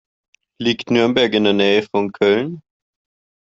[0.57, 2.63] Liegt Nürnberg in der Nähe von Köln?